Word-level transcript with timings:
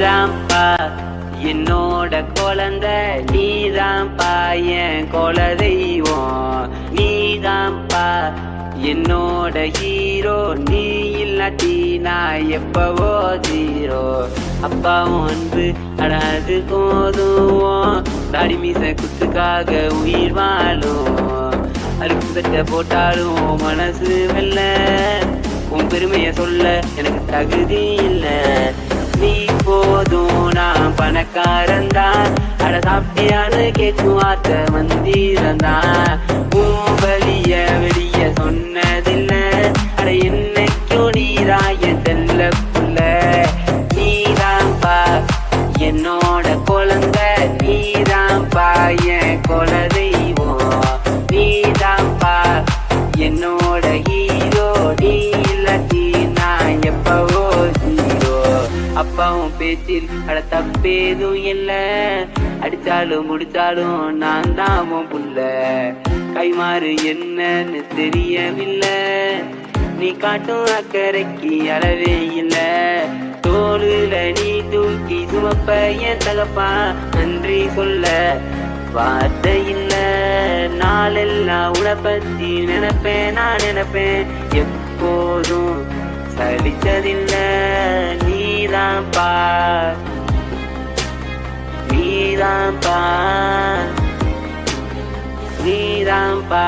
நீதான்ப்பா 0.00 0.90
என்னோட 1.44 2.24
குழந்தை 2.42 3.24
நீதான்ப்பா 3.32 4.64
என் 4.64 5.10
குல 5.10 5.54
தெய்வம் 5.54 6.68
நீதான்ப்பா 6.94 8.32
என்னோட 8.82 9.72
ஹீரோ 9.76 10.54
நீ 10.70 11.14
இல்லாட்டி 11.24 11.98
நான் 11.98 12.48
எப்பவோ 12.48 13.38
ஜீரோ. 13.50 14.28
ஒன்று 15.20 15.74
அட 15.96 16.18
அடாது 16.18 16.62
போதும். 16.68 18.04
தாடி 18.30 18.54
மீச 18.54 18.94
குத்துக்காக 18.94 19.88
உயிர் 19.88 20.32
வாழும். 20.32 21.70
அழுக்கு 21.98 22.64
போட்டாலும் 22.70 23.62
மனசு 23.62 24.30
வெல்ல. 24.34 24.60
உன் 25.68 25.86
பெருமைய 25.86 26.30
சொல்ல 26.30 26.80
எனக்கு 26.96 27.24
தகுதி 27.26 27.92
இல்லை. 27.92 28.88
நீ 29.20 29.44
போதும். 29.64 30.48
நான் 30.48 30.92
பணக்காரன் 30.96 31.86
தான். 31.86 32.28
அட 32.58 32.78
சாப்பிட்டியான்னு 32.78 33.70
கேட்கும் 33.72 34.14
வார்த்தை 34.14 34.54
வந்திருந்தான். 34.72 36.18
உன் 36.54 36.94
வழிய 37.00 37.66
பேச்சில் 59.60 60.08
அட 60.26 60.42
தப்பேதும் 60.50 61.44
இல்ல. 61.44 61.72
அடிச்சாலும் 62.60 63.30
முடிச்சாலும் 63.30 64.12
நான் 64.12 64.54
தான் 64.54 64.88
புள்ள. 65.12 65.40
கைமாறு 66.34 66.96
என்னன்னு 67.04 67.82
தெரியவில்லை. 67.96 68.98
நீ 69.98 70.10
காட்டும் 70.10 70.64
அக்கறைக்கு 70.64 71.72
அளவே 71.72 72.26
இல்ல. 72.34 72.56
தோளுல 73.46 74.42
நீ 74.42 74.62
தூக்கி 74.70 75.26
சுமப்ப 75.32 75.98
என் 75.98 76.18
தகப்பா 76.18 76.94
நன்றி 77.16 77.68
சொல்ல 77.74 78.36
வார்த்தை 78.92 79.68
இல்ல. 79.68 79.94
நாளெல்லாம் 80.78 81.72
உன 81.78 81.94
பத்தி 81.94 82.66
நினைப்பேன் 82.66 83.32
நான் 83.32 83.58
நினைப்பேன். 83.58 84.26
எப்போதும் 84.54 85.84
சலிச்சதில்லை. 86.38 87.29
நீதான்ப்பா 89.00 89.28
நீதான்ப்பா 91.92 92.98
நீதான்ப்பா 95.64 96.66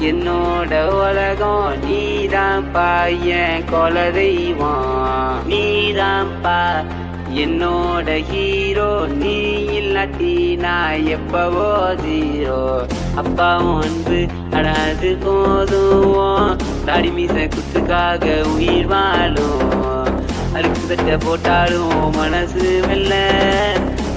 என்னோட 0.00 0.72
உலகம் 0.96 1.84
நீதான்ப்பா 1.84 2.88
என் 3.36 3.64
கொல 3.70 4.10
தெய்வம் 4.10 5.48
நீதான்ப்பா 5.48 6.58
என்னோட 7.44 8.08
ஹீரோ 8.30 8.90
நீ 9.14 9.36
இல்லாட்டி 9.78 10.34
நான் 10.56 11.06
எப்பவோ 11.06 11.70
ஜீரோ. 12.02 12.60
அப்பா 13.16 13.56
ஒன்று 13.74 14.20
அடாது 14.50 15.12
போதுவோம் 15.24 16.52
தாடி 16.84 17.10
குத்துக்காக 17.48 18.42
உயிர் 18.54 18.86
வாழும். 18.86 20.03
அழுக்கு 20.54 20.82
கட்ட 20.88 21.16
போட்டாலும் 21.18 22.12
மனசு 22.16 22.64
வெல்ல 22.86 23.14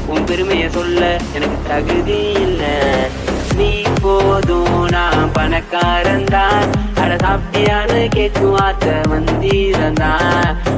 உன் 0.07 0.23
பெருமைய 0.23 0.69
சொல்ல 0.69 1.01
எனக்கு 1.33 1.57
தகுதி 1.67 2.19
இல்ல. 2.37 2.63
நீ 3.57 3.69
போதும் 4.01 4.85
நான் 4.87 5.31
பணக்காரன் 5.33 6.25
தான். 6.25 6.65
அட 7.01 7.15
சாப்பிட்டியான்னு 7.15 8.09
கேட்கும் 8.09 8.51
வார்த்தை 8.51 8.93
வந்திருந்தான் 9.07 10.47
உன் 10.71 10.76